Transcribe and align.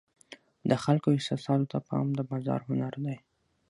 د 0.69 0.71
خلکو 0.83 1.07
احساساتو 1.17 1.69
ته 1.71 1.77
پام 1.87 2.07
د 2.15 2.19
بازار 2.31 2.59
هنر 2.67 2.93
دی. 3.05 3.17